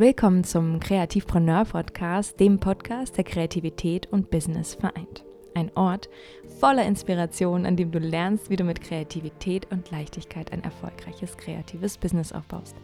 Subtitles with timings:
[0.00, 5.26] Willkommen zum Kreativpreneur Podcast, dem Podcast, der Kreativität und Business vereint.
[5.54, 6.08] Ein Ort
[6.58, 11.98] voller Inspiration, an dem du lernst, wie du mit Kreativität und Leichtigkeit ein erfolgreiches kreatives
[11.98, 12.76] Business aufbaust.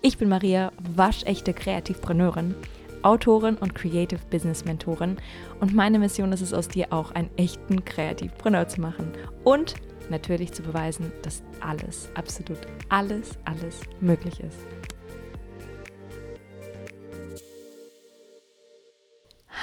[0.00, 2.54] Ich bin Maria, waschechte Kreativpreneurin,
[3.02, 5.16] Autorin und Creative Business Mentorin
[5.58, 9.10] und meine Mission ist es aus dir auch einen echten Kreativpreneur zu machen
[9.42, 9.74] und
[10.08, 12.60] natürlich zu beweisen, dass alles, absolut
[12.90, 14.73] alles, alles möglich ist.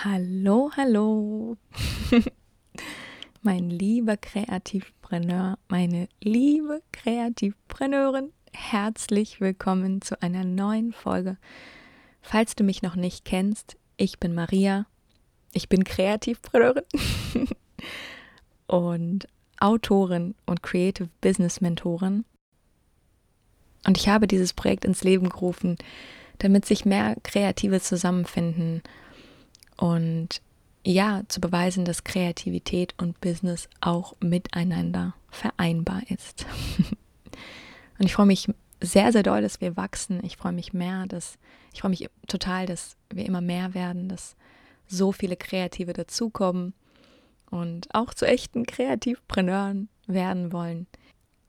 [0.04, 1.58] Hallo, hallo.
[3.44, 11.38] mein lieber Kreativpreneur, meine liebe Kreativpreneurin, herzlich willkommen zu einer neuen Folge.
[12.20, 14.88] Falls du mich noch nicht kennst, ich bin Maria,
[15.54, 16.86] ich bin Kreativpreneurin
[18.66, 19.28] und
[19.60, 22.26] Autorin und Creative Business Mentorin.
[23.86, 25.78] Und ich habe dieses Projekt ins Leben gerufen,
[26.40, 28.82] damit sich mehr Kreative zusammenfinden
[29.82, 30.44] und
[30.86, 36.46] ja, zu beweisen, dass Kreativität und Business auch miteinander vereinbar ist.
[37.98, 38.48] und ich freue mich
[38.80, 40.24] sehr, sehr doll, dass wir wachsen.
[40.24, 41.40] Ich freue mich mehr, dass
[41.74, 44.36] ich freue mich total, dass wir immer mehr werden, dass
[44.88, 46.76] so viele Kreative dazukommen
[47.50, 50.86] und auch zu echten Kreativpreneuren werden wollen.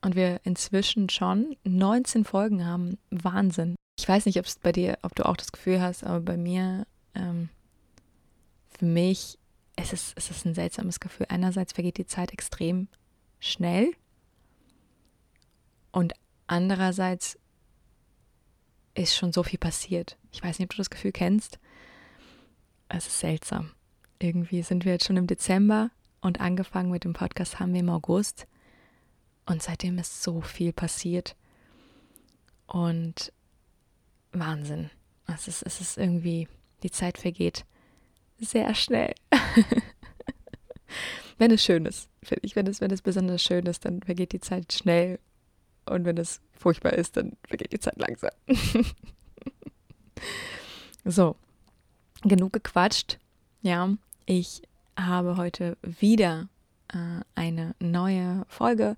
[0.01, 2.97] Und wir inzwischen schon 19 Folgen haben.
[3.11, 3.77] Wahnsinn.
[3.99, 6.39] Ich weiß nicht, ob es bei dir, ob du auch das Gefühl hast, aber bei
[6.39, 7.51] mir ähm,
[8.83, 9.39] für mich
[9.77, 11.27] es ist es ist ein seltsames Gefühl.
[11.29, 12.89] Einerseits vergeht die Zeit extrem
[13.39, 13.93] schnell
[15.93, 16.15] und
[16.49, 17.39] andererseits
[18.95, 20.19] ist schon so viel passiert.
[20.33, 21.61] Ich weiß nicht, ob du das Gefühl kennst.
[22.89, 23.71] Es ist seltsam.
[24.19, 27.89] Irgendwie sind wir jetzt schon im Dezember und angefangen mit dem Podcast haben wir im
[27.89, 28.49] August.
[29.47, 31.37] Und seitdem ist so viel passiert.
[32.67, 33.33] Und
[34.33, 34.91] Wahnsinn.
[35.29, 36.49] Es ist, es ist irgendwie,
[36.83, 37.65] die Zeit vergeht
[38.43, 39.15] sehr schnell.
[41.39, 42.57] wenn es schön ist, finde ich.
[42.57, 45.19] Wenn es, wenn es besonders schön ist, dann vergeht die Zeit schnell.
[45.87, 48.31] Und wenn es furchtbar ist, dann vergeht die Zeit langsam.
[51.05, 51.37] so,
[52.23, 53.19] genug gequatscht.
[53.63, 53.91] Ja,
[54.27, 54.63] ich
[54.97, 56.49] habe heute wieder
[56.89, 58.97] äh, eine neue Folge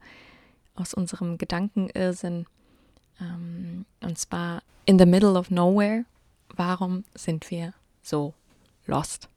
[0.74, 2.46] aus unserem Gedankenirrsinn.
[3.20, 6.04] Ähm, und zwar In the Middle of Nowhere.
[6.56, 8.34] Warum sind wir so
[8.86, 9.28] Lost.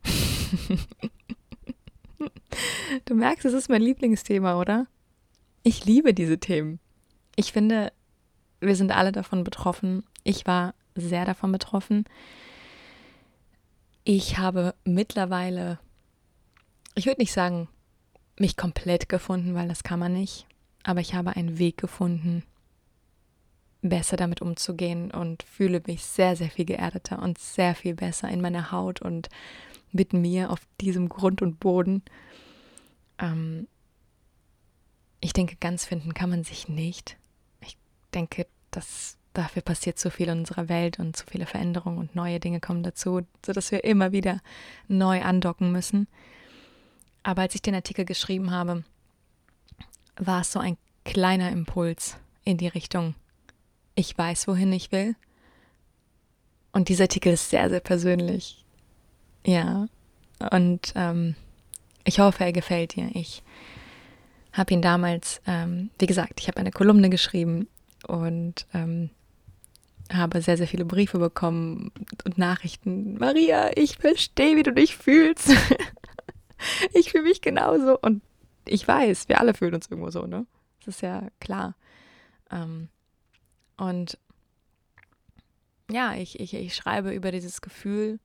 [3.05, 4.87] du merkst, es ist mein Lieblingsthema, oder?
[5.63, 6.79] Ich liebe diese Themen.
[7.35, 7.91] Ich finde,
[8.59, 10.03] wir sind alle davon betroffen.
[10.23, 12.05] Ich war sehr davon betroffen.
[14.03, 15.79] Ich habe mittlerweile,
[16.95, 17.67] ich würde nicht sagen,
[18.39, 20.45] mich komplett gefunden, weil das kann man nicht,
[20.83, 22.43] aber ich habe einen Weg gefunden,
[23.89, 28.41] besser damit umzugehen und fühle mich sehr, sehr viel geerdeter und sehr viel besser in
[28.41, 29.29] meiner Haut und
[29.91, 32.03] mit mir auf diesem Grund und Boden.
[33.19, 33.67] Ähm,
[35.19, 37.17] ich denke, ganz finden kann man sich nicht.
[37.61, 37.77] Ich
[38.13, 42.39] denke, dass dafür passiert so viel in unserer Welt und so viele Veränderungen und neue
[42.39, 44.41] Dinge kommen dazu, sodass wir immer wieder
[44.87, 46.07] neu andocken müssen.
[47.23, 48.83] Aber als ich den Artikel geschrieben habe,
[50.17, 53.15] war es so ein kleiner Impuls in die Richtung,
[53.97, 55.15] ich weiß, wohin ich will.
[56.71, 58.63] Und dieser Artikel ist sehr, sehr persönlich.
[59.45, 59.87] Ja.
[60.51, 61.35] Und ähm,
[62.05, 63.09] ich hoffe, er gefällt dir.
[63.13, 63.41] Ich
[64.53, 67.67] habe ihn damals, ähm, wie gesagt, ich habe eine Kolumne geschrieben
[68.07, 69.09] und ähm,
[70.13, 71.91] habe sehr, sehr viele Briefe bekommen
[72.23, 73.17] und Nachrichten.
[73.17, 75.49] Maria, ich verstehe, wie du dich fühlst.
[76.93, 77.97] ich fühle mich genauso.
[77.99, 78.21] Und
[78.65, 80.45] ich weiß, wir alle fühlen uns irgendwo so, ne?
[80.85, 81.75] Das ist ja klar.
[82.51, 82.89] Ähm,
[83.77, 84.17] und
[85.89, 88.19] ja, ich, ich, ich schreibe über dieses Gefühl,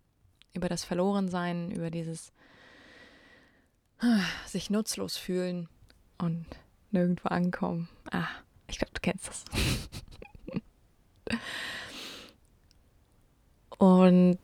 [0.54, 2.32] über das Verlorensein, über dieses
[4.46, 5.68] sich nutzlos fühlen
[6.18, 6.46] und
[6.90, 7.88] nirgendwo ankommen.
[8.10, 8.28] Ah,
[8.66, 9.44] ich glaube, du kennst das.
[13.78, 14.38] und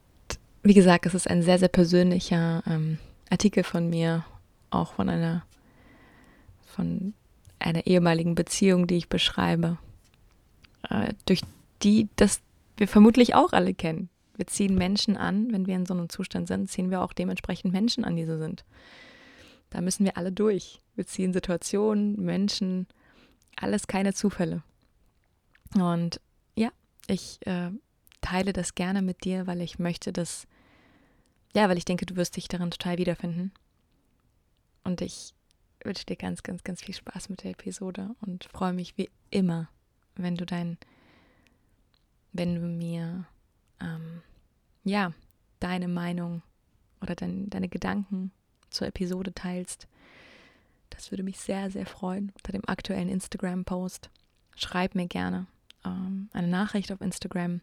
[0.62, 2.99] wie gesagt, es ist ein sehr, sehr persönlicher ähm,
[3.31, 4.25] Artikel von mir,
[4.70, 5.44] auch von einer,
[6.66, 7.14] von
[7.58, 9.78] einer ehemaligen Beziehung, die ich beschreibe
[11.26, 11.42] durch
[11.82, 12.40] die das
[12.78, 14.08] wir vermutlich auch alle kennen.
[14.36, 17.72] Wir ziehen Menschen an, wenn wir in so einem Zustand sind, ziehen wir auch dementsprechend
[17.72, 18.64] Menschen an, die so sind.
[19.70, 20.80] Da müssen wir alle durch.
[20.94, 22.86] Wir ziehen Situationen, Menschen,
[23.56, 24.62] alles keine Zufälle.
[25.75, 26.20] Und
[26.54, 26.70] ja,
[27.08, 27.70] ich äh,
[28.20, 30.46] teile das gerne mit dir, weil ich möchte, dass,
[31.54, 33.52] ja, weil ich denke, du wirst dich darin total wiederfinden.
[34.84, 35.34] Und ich
[35.82, 39.69] wünsche dir ganz, ganz, ganz viel Spaß mit der Episode und freue mich wie immer
[40.19, 40.79] wenn du dein,
[42.32, 43.26] wenn du mir
[43.81, 44.23] ähm,
[44.85, 45.12] ja,
[45.61, 46.43] deine Meinung
[47.00, 48.32] oder dein, deine Gedanken
[48.70, 49.87] zur Episode teilst.
[50.91, 54.11] Das würde mich sehr, sehr freuen unter dem aktuellen Instagram-Post.
[54.56, 55.47] Schreib mir gerne
[55.85, 57.61] ähm, eine Nachricht auf Instagram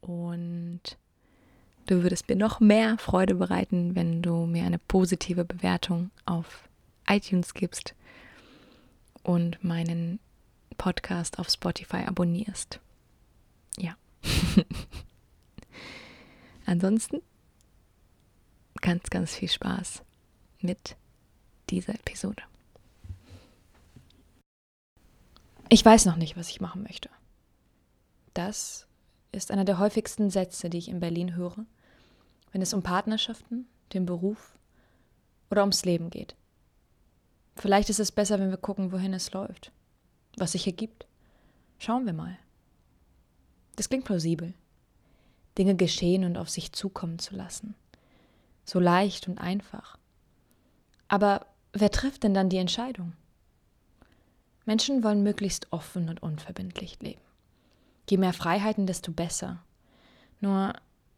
[0.00, 0.80] und
[1.86, 6.68] du würdest mir noch mehr Freude bereiten, wenn du mir eine positive Bewertung auf
[7.08, 7.94] iTunes gibst
[9.22, 10.18] und meinen
[10.76, 12.80] Podcast auf Spotify abonnierst.
[13.76, 13.96] Ja.
[16.66, 17.22] Ansonsten
[18.80, 20.02] ganz, ganz viel Spaß
[20.60, 20.96] mit
[21.70, 22.42] dieser Episode.
[25.68, 27.10] Ich weiß noch nicht, was ich machen möchte.
[28.34, 28.86] Das
[29.32, 31.66] ist einer der häufigsten Sätze, die ich in Berlin höre,
[32.52, 34.56] wenn es um Partnerschaften, den Beruf
[35.50, 36.36] oder ums Leben geht.
[37.56, 39.72] Vielleicht ist es besser, wenn wir gucken, wohin es läuft,
[40.36, 41.06] was sich ergibt.
[41.78, 42.38] Schauen wir mal.
[43.76, 44.54] Das klingt plausibel.
[45.58, 47.74] Dinge geschehen und auf sich zukommen zu lassen.
[48.64, 49.98] So leicht und einfach.
[51.08, 53.12] Aber wer trifft denn dann die Entscheidung?
[54.64, 57.20] Menschen wollen möglichst offen und unverbindlich leben.
[58.10, 59.62] Je mehr Freiheiten, desto besser.
[60.40, 60.74] Nur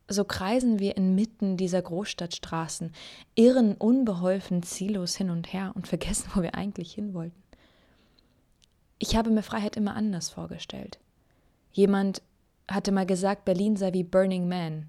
[0.09, 2.93] so kreisen wir inmitten dieser Großstadtstraßen,
[3.35, 7.43] irren unbeholfen ziellos hin und her und vergessen, wo wir eigentlich hin wollten.
[8.99, 10.99] Ich habe mir Freiheit immer anders vorgestellt.
[11.73, 12.23] Jemand
[12.69, 14.89] hatte mal gesagt, Berlin sei wie Burning Man.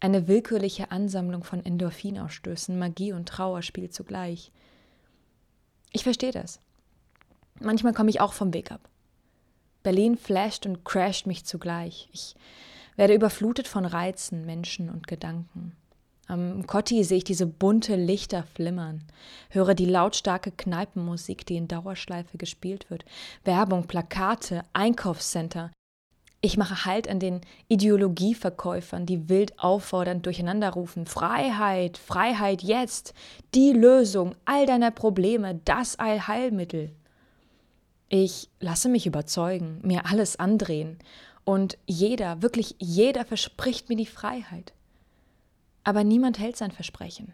[0.00, 4.50] Eine willkürliche Ansammlung von Endorphinausstößen, Magie und Trauerspiel zugleich.
[5.92, 6.60] Ich verstehe das.
[7.60, 8.88] Manchmal komme ich auch vom Weg ab.
[9.82, 12.08] Berlin flasht und crasht mich zugleich.
[12.12, 12.34] Ich
[12.96, 15.76] werde überflutet von Reizen, Menschen und Gedanken.
[16.30, 19.02] Am Kotti sehe ich diese bunte Lichter flimmern,
[19.48, 23.04] höre die lautstarke Kneipenmusik, die in Dauerschleife gespielt wird,
[23.42, 25.72] Werbung, Plakate, Einkaufscenter.
[26.40, 33.12] Ich mache Halt an den Ideologieverkäufern, die wild auffordernd durcheinander rufen: Freiheit, Freiheit jetzt,
[33.56, 36.92] die Lösung all deiner Probleme, das Allheilmittel.
[38.08, 40.96] Ich lasse mich überzeugen, mir alles andrehen
[41.44, 44.72] und jeder, wirklich jeder verspricht mir die Freiheit.
[45.90, 47.32] Aber niemand hält sein Versprechen.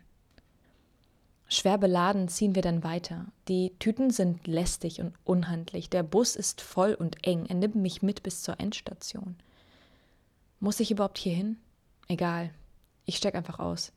[1.46, 3.26] Schwer beladen ziehen wir dann weiter.
[3.48, 5.90] Die Tüten sind lästig und unhandlich.
[5.90, 7.44] Der Bus ist voll und eng.
[7.50, 9.36] Er nimmt mich mit bis zur Endstation.
[10.58, 11.58] Muss ich überhaupt hier hin?
[12.08, 12.48] Egal.
[13.04, 13.92] Ich steig einfach aus.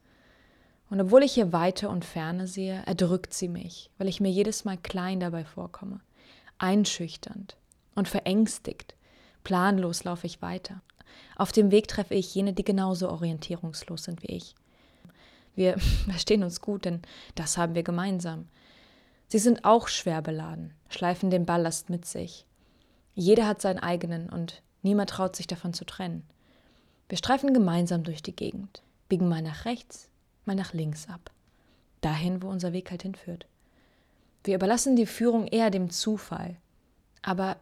[0.90, 4.66] Und obwohl ich hier Weite und Ferne sehe, erdrückt sie mich, weil ich mir jedes
[4.66, 6.02] Mal klein dabei vorkomme
[6.58, 7.56] einschüchternd
[7.96, 8.94] und verängstigt.
[9.46, 10.82] Planlos laufe ich weiter.
[11.36, 14.56] Auf dem Weg treffe ich jene, die genauso orientierungslos sind wie ich.
[15.56, 17.02] Wir verstehen uns gut, denn
[17.36, 18.48] das haben wir gemeinsam.
[19.28, 22.46] Sie sind auch schwer beladen, schleifen den Ballast mit sich.
[23.14, 26.24] Jeder hat seinen eigenen und niemand traut sich davon zu trennen.
[27.10, 30.10] Wir streifen gemeinsam durch die Gegend, biegen mal nach rechts,
[30.46, 31.32] mal nach links ab.
[32.02, 33.46] Dahin, wo unser Weg halt hinführt.
[34.44, 36.56] Wir überlassen die Führung eher dem Zufall.
[37.22, 37.58] Aber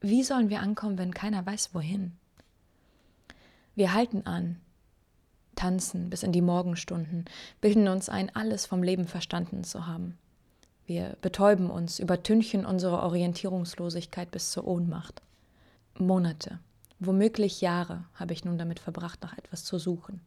[0.00, 2.12] wie sollen wir ankommen, wenn keiner weiß, wohin?
[3.76, 4.58] Wir halten an,
[5.54, 7.26] tanzen bis in die Morgenstunden,
[7.60, 10.18] bilden uns ein, alles vom Leben verstanden zu haben.
[10.86, 15.20] Wir betäuben uns, übertünchen unsere Orientierungslosigkeit bis zur Ohnmacht.
[15.98, 16.58] Monate,
[17.00, 20.22] womöglich Jahre habe ich nun damit verbracht, nach etwas zu suchen.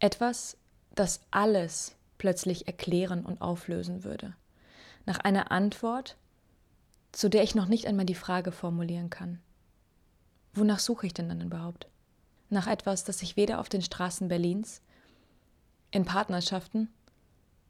[0.00, 0.56] Etwas,
[0.96, 4.34] das alles plötzlich erklären und auflösen würde.
[5.04, 6.16] Nach einer Antwort,
[7.12, 9.40] zu der ich noch nicht einmal die Frage formulieren kann.
[10.56, 11.86] Wonach suche ich denn dann überhaupt?
[12.48, 14.82] Nach etwas, das ich weder auf den Straßen Berlins,
[15.90, 16.88] in Partnerschaften,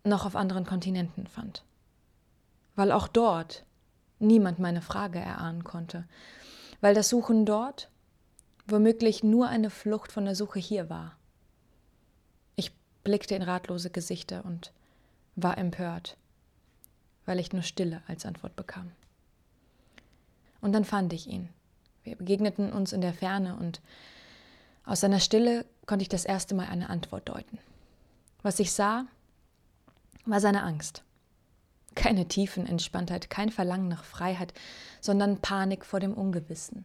[0.04, 1.64] noch auf anderen Kontinenten fand.
[2.74, 3.64] Weil auch dort
[4.18, 6.04] niemand meine Frage erahnen konnte.
[6.80, 7.90] Weil das Suchen dort
[8.66, 11.16] womöglich nur eine Flucht von der Suche hier war
[13.06, 14.72] blickte in ratlose Gesichter und
[15.36, 16.16] war empört,
[17.24, 18.90] weil ich nur Stille als Antwort bekam.
[20.60, 21.48] Und dann fand ich ihn.
[22.06, 23.80] Wir begegneten uns in der Ferne und
[24.84, 27.58] aus seiner Stille konnte ich das erste Mal eine Antwort deuten.
[28.42, 29.06] Was ich sah,
[30.24, 31.02] war seine Angst.
[31.96, 34.54] Keine Tiefenentspanntheit, kein Verlangen nach Freiheit,
[35.00, 36.84] sondern Panik vor dem Ungewissen.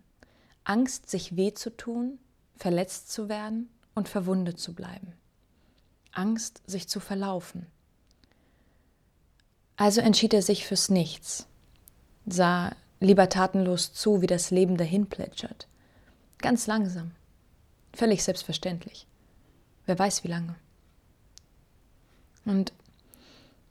[0.63, 2.17] Angst, sich weh zu tun,
[2.55, 5.13] verletzt zu werden und verwundet zu bleiben.
[6.11, 7.67] Angst, sich zu verlaufen.
[9.75, 11.45] Also entschied er sich fürs Nichts,
[12.25, 15.67] sah lieber tatenlos zu, wie das Leben dahin plätschert.
[16.37, 17.11] Ganz langsam,
[17.93, 19.07] völlig selbstverständlich.
[19.85, 20.55] Wer weiß wie lange.
[22.45, 22.71] Und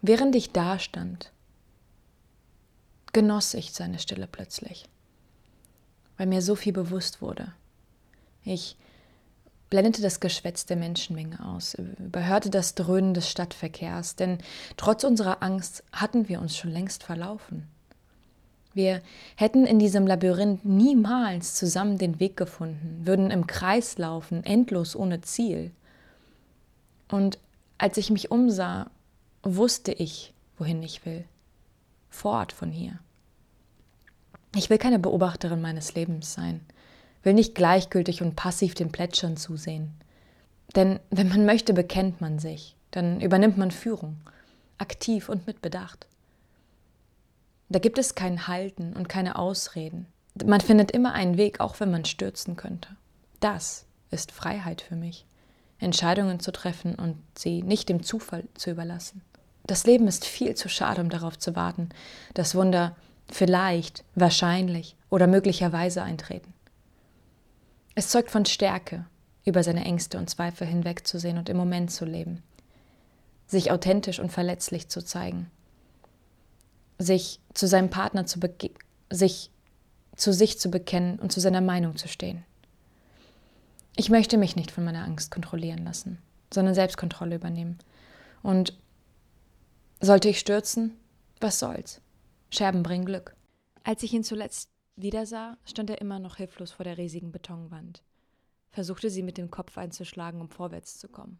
[0.02, 1.32] während ich dastand,
[3.12, 4.88] genoss ich seine Stille plötzlich,
[6.16, 7.54] weil mir so viel bewusst wurde.
[8.44, 8.76] Ich
[9.70, 14.38] blendete das Geschwätz der Menschenmenge aus, überhörte das Dröhnen des Stadtverkehrs, denn
[14.76, 17.68] trotz unserer Angst hatten wir uns schon längst verlaufen.
[18.72, 19.02] Wir
[19.36, 25.20] hätten in diesem Labyrinth niemals zusammen den Weg gefunden, würden im Kreis laufen, endlos ohne
[25.22, 25.72] Ziel.
[27.08, 27.38] Und
[27.78, 28.90] als ich mich umsah,
[29.42, 31.24] wusste ich, wohin ich will.
[32.10, 32.98] Fort von hier.
[34.54, 36.60] Ich will keine Beobachterin meines Lebens sein,
[37.22, 39.92] will nicht gleichgültig und passiv dem Plätschern zusehen.
[40.76, 44.16] Denn wenn man möchte, bekennt man sich, dann übernimmt man Führung,
[44.78, 46.06] aktiv und mit Bedacht.
[47.70, 50.06] Da gibt es kein Halten und keine Ausreden.
[50.44, 52.96] Man findet immer einen Weg, auch wenn man stürzen könnte.
[53.38, 55.24] Das ist Freiheit für mich.
[55.78, 59.22] Entscheidungen zu treffen und sie nicht dem Zufall zu überlassen.
[59.64, 61.90] Das Leben ist viel zu schade, um darauf zu warten,
[62.34, 62.96] dass Wunder
[63.30, 66.52] vielleicht, wahrscheinlich oder möglicherweise eintreten.
[67.94, 69.06] Es zeugt von Stärke,
[69.44, 72.42] über seine Ängste und Zweifel hinwegzusehen und im Moment zu leben,
[73.46, 75.50] sich authentisch und verletzlich zu zeigen,
[77.00, 78.38] sich zu seinem Partner zu
[79.10, 79.50] sich
[80.16, 82.44] zu sich zu bekennen und zu seiner Meinung zu stehen.
[83.96, 86.18] Ich möchte mich nicht von meiner Angst kontrollieren lassen,
[86.52, 87.78] sondern Selbstkontrolle übernehmen.
[88.42, 88.78] Und
[90.00, 90.96] sollte ich stürzen,
[91.40, 92.02] was soll's?
[92.50, 93.34] Scherben bringen Glück.
[93.82, 98.02] Als ich ihn zuletzt wiedersah, stand er immer noch hilflos vor der riesigen Betonwand,
[98.72, 101.38] versuchte sie mit dem Kopf einzuschlagen, um vorwärts zu kommen.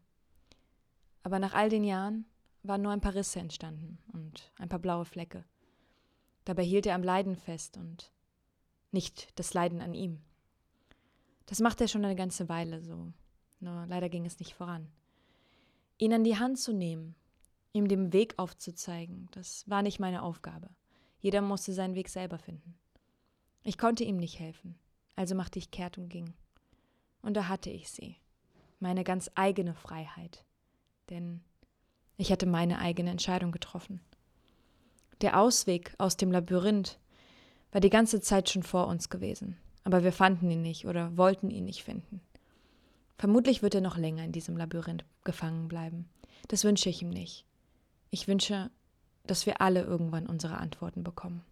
[1.23, 2.25] Aber nach all den Jahren
[2.63, 5.45] waren nur ein paar Risse entstanden und ein paar blaue Flecke.
[6.45, 8.13] Dabei hielt er am Leiden fest und
[8.93, 10.21] nicht das Leiden an ihm.
[11.47, 13.13] Das machte er schon eine ganze Weile so,
[13.61, 14.89] nur leider ging es nicht voran.
[15.99, 17.15] Ihn an die Hand zu nehmen,
[17.73, 20.71] ihm den Weg aufzuzeigen, das war nicht meine Aufgabe.
[21.19, 22.79] Jeder musste seinen Weg selber finden.
[23.63, 24.79] Ich konnte ihm nicht helfen,
[25.17, 26.33] also machte ich kehrt und ging.
[27.21, 28.17] Und da hatte ich sie,
[28.79, 30.47] meine ganz eigene Freiheit,
[31.11, 31.45] denn
[32.21, 34.01] ich hatte meine eigene Entscheidung getroffen.
[35.21, 36.99] Der Ausweg aus dem Labyrinth
[37.73, 41.51] war die ganze Zeit schon vor uns gewesen, aber wir fanden ihn nicht oder wollten
[41.51, 42.21] ihn nicht finden.
[43.19, 46.09] Vermutlich wird er noch länger in diesem Labyrinth gefangen bleiben.
[46.49, 47.45] Das wünsche ich ihm nicht.
[48.11, 48.71] Ich wünsche,
[49.27, 51.43] dass wir alle irgendwann unsere Antworten bekommen.